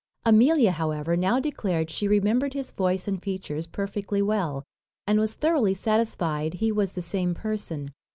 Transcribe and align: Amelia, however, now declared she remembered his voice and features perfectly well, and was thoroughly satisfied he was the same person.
Amelia, 0.25 0.71
however, 0.71 1.15
now 1.15 1.39
declared 1.39 1.91
she 1.91 2.07
remembered 2.07 2.55
his 2.55 2.71
voice 2.71 3.07
and 3.07 3.21
features 3.21 3.67
perfectly 3.67 4.19
well, 4.19 4.63
and 5.05 5.19
was 5.19 5.33
thoroughly 5.33 5.75
satisfied 5.75 6.55
he 6.55 6.71
was 6.71 6.93
the 6.93 7.03
same 7.03 7.35
person. 7.35 7.91